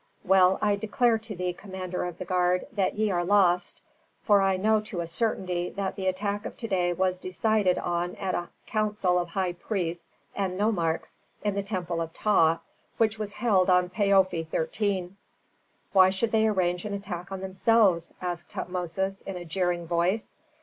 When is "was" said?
6.91-7.19, 13.19-13.33